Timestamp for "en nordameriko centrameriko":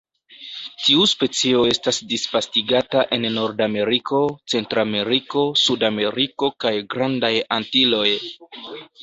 3.17-5.45